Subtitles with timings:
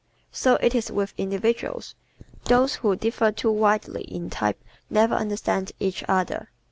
[0.31, 1.93] So it is with individuals.
[2.45, 6.49] Those who differ too widely in type never understand each other.